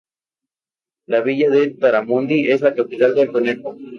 [1.05, 3.77] La villa de Taramundi es la capital del concejo.